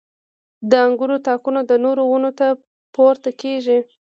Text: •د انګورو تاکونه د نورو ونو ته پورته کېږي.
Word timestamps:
•د 0.69 0.71
انګورو 0.85 1.17
تاکونه 1.25 1.61
د 1.65 1.71
نورو 1.83 2.03
ونو 2.11 2.31
ته 2.39 2.47
پورته 2.95 3.29
کېږي. 3.41 3.77